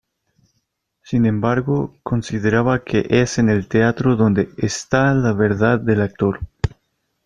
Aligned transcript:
Sin 1.03 1.27
embargo, 1.27 1.95
consideraba 2.01 2.83
que 2.83 3.05
es 3.07 3.37
en 3.37 3.49
el 3.49 3.67
teatro 3.67 4.15
donde 4.15 4.49
"está 4.57 5.13
la 5.13 5.31
verdad 5.31 5.79
del 5.79 6.01
actor". 6.01 6.39